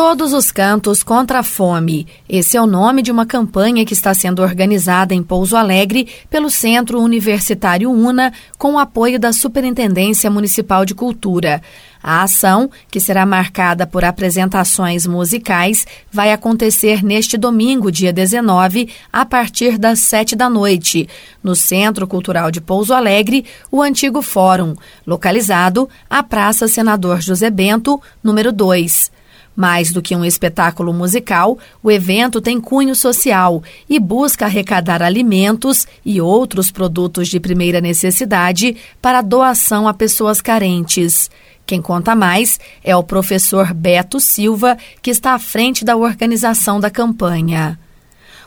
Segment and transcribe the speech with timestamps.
[0.00, 2.06] Todos os cantos contra a fome.
[2.28, 6.48] Esse é o nome de uma campanha que está sendo organizada em Pouso Alegre pelo
[6.50, 11.60] Centro Universitário UNA, com o apoio da Superintendência Municipal de Cultura.
[12.00, 19.26] A ação, que será marcada por apresentações musicais, vai acontecer neste domingo, dia 19, a
[19.26, 21.08] partir das sete da noite,
[21.42, 28.00] no Centro Cultural de Pouso Alegre, o antigo Fórum, localizado à Praça Senador José Bento,
[28.22, 29.18] número 2.
[29.60, 35.84] Mais do que um espetáculo musical, o evento tem cunho social e busca arrecadar alimentos
[36.06, 41.28] e outros produtos de primeira necessidade para doação a pessoas carentes.
[41.66, 46.88] Quem conta mais é o professor Beto Silva, que está à frente da organização da
[46.88, 47.76] campanha.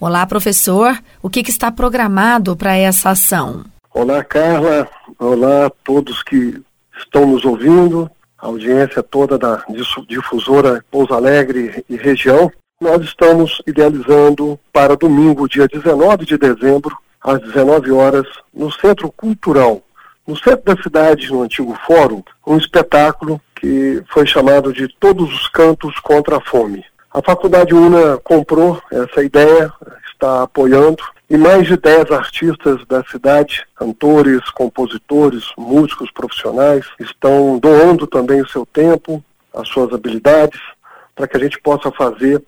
[0.00, 0.98] Olá, professor.
[1.22, 3.62] O que, que está programado para essa ação?
[3.92, 4.88] Olá, Carla.
[5.18, 6.62] Olá a todos que
[6.96, 8.10] estão nos ouvindo
[8.44, 9.64] a audiência toda da
[10.06, 17.40] difusora Pouso Alegre e região, nós estamos idealizando para domingo, dia 19 de dezembro, às
[17.40, 19.80] 19 horas, no Centro Cultural,
[20.26, 25.48] no centro da cidade, no antigo fórum, um espetáculo que foi chamado de Todos os
[25.48, 26.84] Cantos contra a Fome.
[27.14, 29.72] A Faculdade UNA comprou essa ideia,
[30.12, 31.02] está apoiando,
[31.34, 38.48] e mais de 10 artistas da cidade, cantores, compositores, músicos profissionais, estão doando também o
[38.48, 39.20] seu tempo,
[39.52, 40.60] as suas habilidades,
[41.12, 42.40] para que a gente possa fazer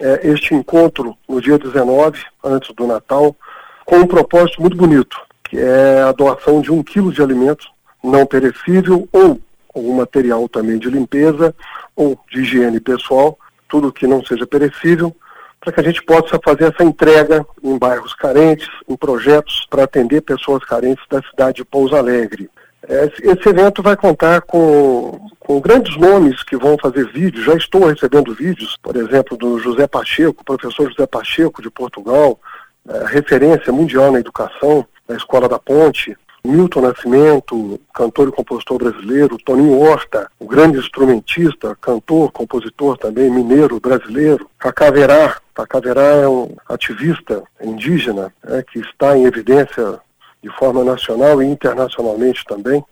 [0.00, 3.36] é, este encontro no dia 19, antes do Natal,
[3.84, 7.66] com um propósito muito bonito, que é a doação de um quilo de alimento
[8.02, 9.38] não perecível ou
[9.74, 11.54] algum material também de limpeza
[11.94, 13.38] ou de higiene pessoal,
[13.68, 15.14] tudo que não seja perecível,
[15.60, 20.22] para que a gente possa fazer essa entrega em bairros carentes, em projetos para atender
[20.22, 22.50] pessoas carentes da cidade de Pouso Alegre.
[22.88, 27.44] Esse evento vai contar com, com grandes nomes que vão fazer vídeos.
[27.44, 32.40] Já estou recebendo vídeos, por exemplo, do José Pacheco, professor José Pacheco de Portugal,
[32.88, 36.16] é, referência mundial na educação, da Escola da Ponte.
[36.44, 43.78] Milton Nascimento, cantor e compositor brasileiro, Toninho Horta, o grande instrumentista, cantor, compositor também, mineiro
[43.78, 50.00] brasileiro, Cacaverá, Cacaverá é um ativista indígena é, que está em evidência
[50.42, 52.82] de forma nacional e internacionalmente também.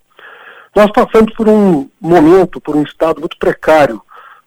[0.76, 4.02] Nós passamos por um momento, por um estado muito precário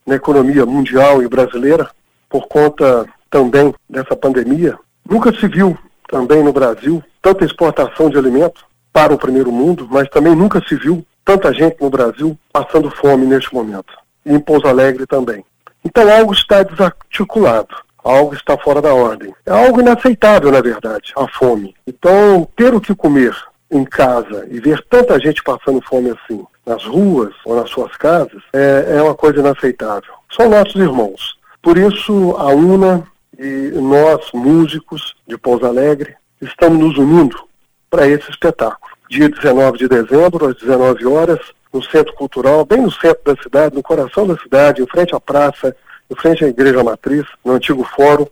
[0.06, 1.90] na economia mundial e brasileira,
[2.30, 4.78] por conta também dessa pandemia.
[5.10, 10.10] Nunca se viu também no Brasil tanta exportação de alimentos, para o primeiro mundo, mas
[10.10, 13.94] também nunca se viu tanta gente no Brasil passando fome neste momento.
[14.26, 15.44] E em Pouso Alegre também.
[15.84, 19.34] Então algo está desarticulado, algo está fora da ordem.
[19.46, 21.76] É algo inaceitável, na verdade, a fome.
[21.88, 23.36] Então, ter o que comer
[23.70, 28.42] em casa e ver tanta gente passando fome assim, nas ruas ou nas suas casas,
[28.54, 30.14] é, é uma coisa inaceitável.
[30.30, 31.36] São nossos irmãos.
[31.62, 33.04] Por isso, a UNA
[33.40, 37.51] e nós, músicos de Pouso Alegre, estamos nos unindo
[37.92, 38.90] para esse espetáculo.
[39.10, 41.40] Dia 19 de dezembro, às 19 horas,
[41.74, 45.20] no Centro Cultural, bem no centro da cidade, no coração da cidade, em frente à
[45.20, 45.76] praça,
[46.10, 48.26] em frente à Igreja Matriz, no antigo fórum.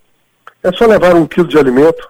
[0.63, 2.09] É só levar um quilo de alimento.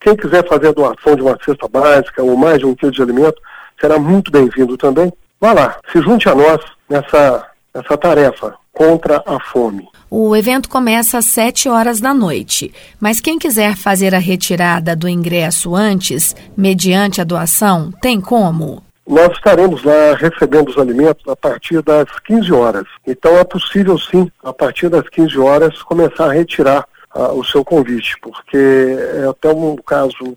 [0.00, 3.02] Quem quiser fazer a doação de uma cesta básica ou mais de um quilo de
[3.02, 3.40] alimento,
[3.80, 5.12] será muito bem-vindo também.
[5.40, 9.88] Vá lá, se junte a nós nessa, nessa tarefa contra a fome.
[10.08, 15.08] O evento começa às 7 horas da noite, mas quem quiser fazer a retirada do
[15.08, 18.82] ingresso antes, mediante a doação, tem como?
[19.04, 22.84] Nós estaremos lá recebendo os alimentos a partir das 15 horas.
[23.04, 27.64] Então é possível sim, a partir das 15 horas, começar a retirar uh, o seu
[27.64, 30.36] convite, porque é até um caso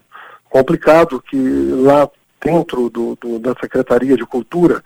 [0.50, 2.10] complicado que lá
[2.44, 4.82] dentro do, do, da Secretaria de Cultura,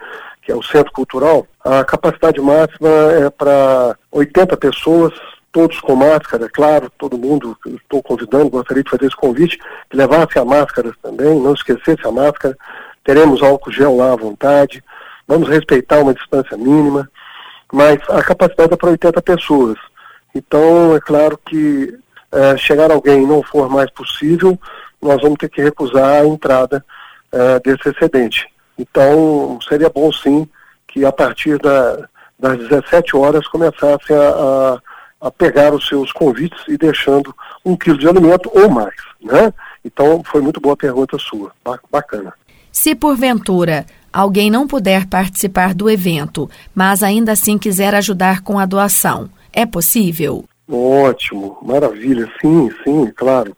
[0.46, 2.90] que é o Centro Cultural, a capacidade máxima
[3.20, 5.12] é para 80 pessoas,
[5.52, 9.58] todos com máscara, é claro, todo mundo, estou convidando, gostaria de fazer esse convite,
[9.90, 12.56] que levasse a máscara também, não esquecesse a máscara,
[13.04, 14.84] teremos álcool gel lá à vontade,
[15.28, 17.10] vamos respeitar uma distância mínima,
[17.74, 19.80] mas a capacidade é para 80 pessoas.
[20.36, 21.98] Então, é claro que
[22.32, 24.60] é, chegar alguém não for mais possível,
[25.02, 26.86] nós vamos ter que recusar a entrada
[27.32, 28.48] é, desse excedente.
[28.78, 30.48] Então, seria bom sim
[30.88, 32.08] que a partir da,
[32.40, 37.98] das 17 horas começassem a, a, a, pegar os seus convites e deixando um quilo
[37.98, 39.54] de alimento ou mais, né?
[39.84, 41.52] Então, foi muito boa a pergunta sua,
[41.92, 42.34] bacana.
[42.72, 48.66] Se porventura alguém não puder participar do evento, mas ainda assim quiser ajudar com a
[48.66, 50.46] doação, é possível?
[50.70, 53.56] Ótimo, maravilha, sim, sim, claro.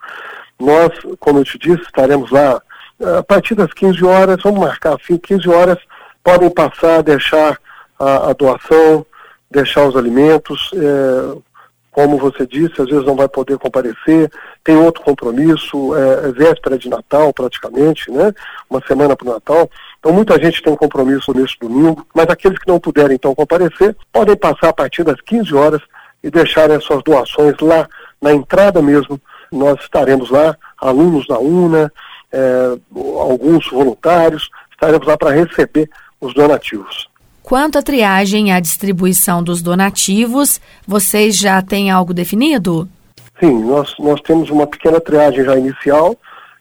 [0.59, 2.61] Nós, como eu te disse, estaremos lá
[3.03, 5.77] a partir das 15 horas, vamos marcar assim, 15 horas,
[6.23, 7.57] podem passar, deixar
[7.99, 9.05] a, a doação,
[9.49, 10.71] deixar os alimentos.
[10.73, 11.37] É,
[11.97, 14.31] como você disse, às vezes não vai poder comparecer,
[14.63, 18.31] tem outro compromisso, é, é véspera de Natal praticamente, né?
[18.69, 19.67] Uma semana para o Natal.
[19.99, 23.95] Então muita gente tem um compromisso nesse domingo, mas aqueles que não puderem então comparecer,
[24.13, 25.81] podem passar a partir das 15 horas
[26.23, 27.87] e deixarem as suas doações lá
[28.21, 29.19] na entrada mesmo.
[29.51, 31.91] Nós estaremos lá, alunos da UNA,
[33.19, 35.89] alguns voluntários, estaremos lá para receber
[36.19, 37.09] os donativos.
[37.43, 42.89] Quanto à triagem e à distribuição dos donativos, vocês já têm algo definido?
[43.39, 46.17] Sim, nós, nós temos uma pequena triagem já inicial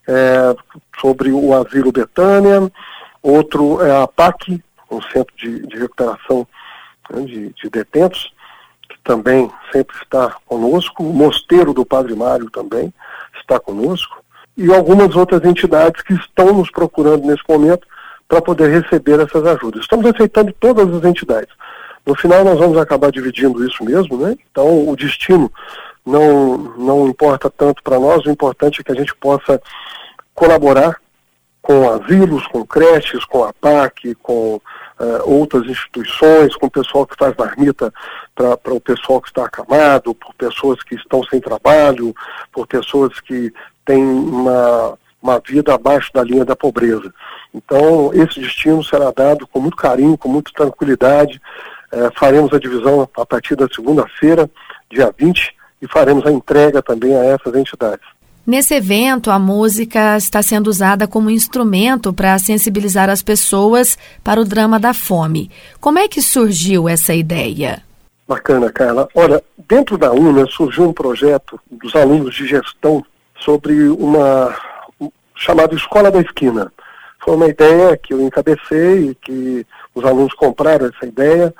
[0.06, 0.54] é,
[1.00, 2.70] sobre o Asilo Betânia,
[3.22, 6.46] outro é a PAC, um centro de, de recuperação
[7.10, 8.32] né, de, de detentos,
[8.88, 12.94] que também sempre está conosco, o Mosteiro do Padre Mário também
[13.40, 14.22] está conosco,
[14.56, 17.86] e algumas outras entidades que estão nos procurando nesse momento
[18.28, 19.82] para poder receber essas ajudas.
[19.82, 21.52] Estamos aceitando todas as entidades.
[22.04, 24.36] No final nós vamos acabar dividindo isso mesmo, né?
[24.50, 25.52] Então o destino
[26.04, 29.60] não, não importa tanto para nós, o importante é que a gente possa
[30.34, 30.96] colaborar
[31.60, 34.62] com asilos, com creches, com a PAC, com uh,
[35.24, 37.92] outras instituições, com o pessoal que faz marmita
[38.36, 42.14] para o pessoal que está acamado, por pessoas que estão sem trabalho,
[42.52, 43.52] por pessoas que
[43.86, 47.12] têm uma uma vida abaixo da linha da pobreza.
[47.52, 51.40] Então, esse destino será dado com muito carinho, com muita tranquilidade.
[51.90, 54.48] É, faremos a divisão a partir da segunda-feira,
[54.90, 58.06] dia 20, e faremos a entrega também a essas entidades.
[58.46, 64.44] Nesse evento, a música está sendo usada como instrumento para sensibilizar as pessoas para o
[64.44, 65.50] drama da fome.
[65.80, 67.82] Como é que surgiu essa ideia?
[68.28, 69.08] Bacana, Carla.
[69.14, 73.04] Olha, dentro da UNA surgiu um projeto dos alunos de gestão
[73.40, 74.54] sobre uma
[75.34, 76.72] chamado Escola da Esquina.
[77.20, 81.54] Foi uma ideia que eu encabecei e que os alunos compraram essa ideia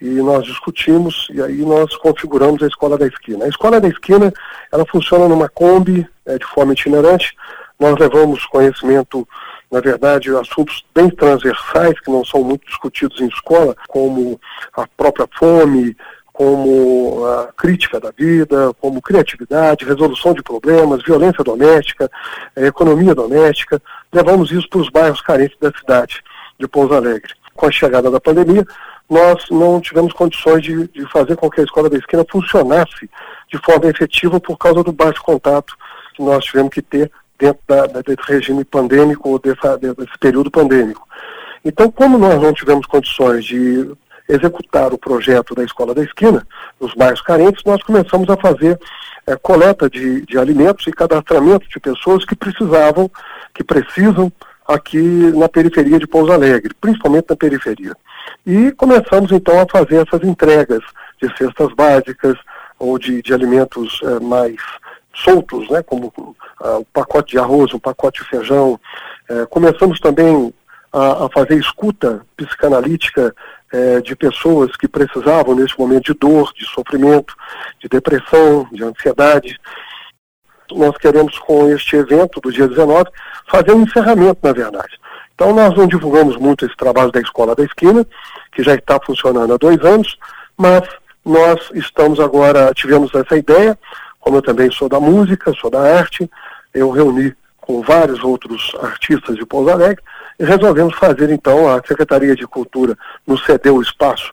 [0.00, 3.44] e nós discutimos e aí nós configuramos a Escola da Esquina.
[3.44, 4.32] A Escola da Esquina,
[4.72, 7.34] ela funciona numa Kombi, é, de forma itinerante.
[7.78, 9.26] Nós levamos conhecimento,
[9.70, 14.40] na verdade, assuntos bem transversais, que não são muito discutidos em escola, como
[14.76, 15.96] a própria fome,
[16.42, 22.10] como a crítica da vida, como criatividade, resolução de problemas, violência doméstica,
[22.56, 23.80] eh, economia doméstica.
[24.12, 26.20] Levamos isso para os bairros carentes da cidade
[26.58, 27.32] de Pouso Alegre.
[27.54, 28.66] Com a chegada da pandemia,
[29.08, 33.08] nós não tivemos condições de, de fazer com que a escola da esquina funcionasse
[33.52, 35.76] de forma efetiva por causa do baixo contato
[36.16, 37.08] que nós tivemos que ter
[37.38, 41.06] dentro da, desse regime pandêmico, ou dessa, desse período pandêmico.
[41.64, 43.92] Então, como nós não tivemos condições de
[44.32, 46.46] executar o projeto da Escola da Esquina,
[46.80, 48.78] nos bairros carentes, nós começamos a fazer
[49.26, 53.10] é, coleta de, de alimentos e cadastramento de pessoas que precisavam,
[53.54, 54.32] que precisam
[54.66, 57.94] aqui na periferia de Pouso Alegre, principalmente na periferia.
[58.46, 60.80] E começamos então a fazer essas entregas
[61.20, 62.36] de cestas básicas
[62.78, 64.56] ou de, de alimentos é, mais
[65.14, 68.80] soltos, né, como uh, o pacote de arroz, o pacote de feijão.
[69.28, 70.52] É, começamos também
[70.92, 73.34] a, a, fazer escuta psicanalítica
[73.72, 77.34] é, de pessoas que precisavam, nesse momento, de dor, de sofrimento,
[77.80, 79.58] de depressão, de ansiedade.
[80.70, 83.10] Nós queremos, com este evento do dia 19,
[83.50, 84.98] fazer um encerramento, na verdade.
[85.34, 88.06] Então, nós não divulgamos muito esse trabalho da Escola da Esquina,
[88.52, 90.18] que já está funcionando há dois anos,
[90.56, 90.86] mas
[91.24, 93.78] nós estamos agora, tivemos essa ideia,
[94.20, 96.30] como eu também sou da música, sou da arte,
[96.74, 100.02] eu reuni com vários outros artistas de Pouso Alegre,
[100.44, 102.96] resolvemos fazer então, a Secretaria de Cultura
[103.26, 104.32] nos cedeu o espaço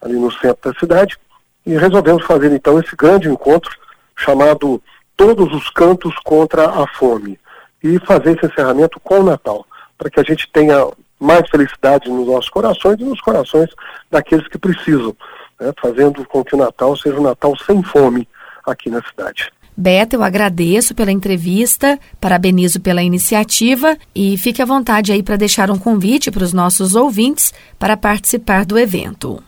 [0.00, 1.18] ali no centro da cidade,
[1.64, 3.74] e resolvemos fazer então esse grande encontro
[4.16, 4.82] chamado
[5.16, 7.38] Todos os Cantos contra a Fome,
[7.82, 12.26] e fazer esse encerramento com o Natal, para que a gente tenha mais felicidade nos
[12.26, 13.70] nossos corações e nos corações
[14.10, 15.16] daqueles que precisam,
[15.58, 18.28] né, fazendo com que o Natal seja um Natal sem fome
[18.66, 19.50] aqui na cidade.
[19.78, 25.70] Beta, eu agradeço pela entrevista, parabenizo pela iniciativa e fique à vontade aí para deixar
[25.70, 29.42] um convite para os nossos ouvintes para participar do evento.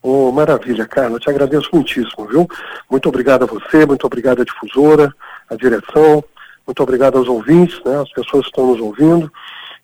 [0.00, 2.48] Oh, maravilha, Carla, te agradeço muitíssimo, viu?
[2.88, 5.12] Muito obrigado a você, muito obrigado à difusora,
[5.50, 6.22] à direção,
[6.64, 9.32] muito obrigado aos ouvintes, né, as pessoas que estão nos ouvindo,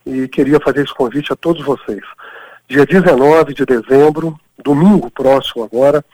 [0.07, 2.03] e queria fazer esse convite a todos vocês.
[2.69, 6.05] Dia 19 de dezembro, domingo próximo agora,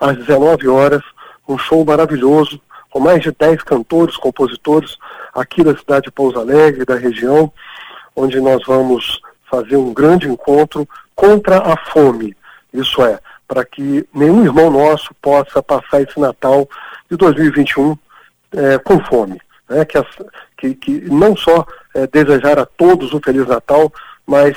[0.00, 1.02] às 19 horas,
[1.48, 2.60] um show maravilhoso
[2.94, 4.96] com mais de 10 cantores, compositores
[5.34, 7.52] aqui da cidade de Pouso Alegre, da região,
[8.14, 9.20] onde nós vamos
[9.50, 12.36] fazer um grande encontro contra a fome.
[12.72, 16.68] Isso é, para que nenhum irmão nosso possa passar esse Natal
[17.10, 17.98] de 2021
[18.52, 19.40] é, com fome.
[19.68, 19.84] Né?
[19.84, 20.06] Que, as,
[20.56, 23.92] que, que, não só é, desejar a todos um Feliz Natal,
[24.24, 24.56] mas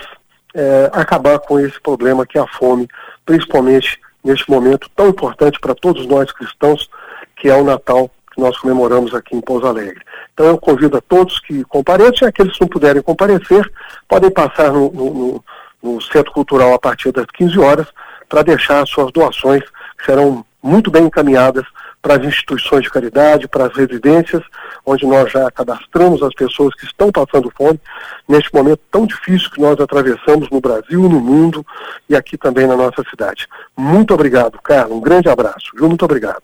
[0.53, 2.87] é, acabar com esse problema que é a fome,
[3.25, 6.87] principalmente neste momento tão importante para todos nós cristãos,
[7.35, 9.99] que é o Natal que nós comemoramos aqui em Pouso Alegre.
[10.31, 13.69] Então eu convido a todos que compareçam, e aqueles que não puderem comparecer,
[14.07, 15.43] podem passar no, no,
[15.81, 17.87] no Centro Cultural a partir das 15 horas
[18.29, 19.63] para deixar suas doações,
[19.97, 21.65] que serão muito bem encaminhadas
[21.99, 24.43] para as instituições de caridade, para as residências,
[24.85, 27.79] onde nós já cadastramos as pessoas que estão passando fome,
[28.29, 31.65] neste momento tão difícil que nós atravessamos no Brasil, no mundo
[32.07, 33.47] e aqui também na nossa cidade.
[33.75, 34.93] Muito obrigado, Carla.
[34.93, 35.71] Um grande abraço.
[35.79, 36.43] Muito obrigado.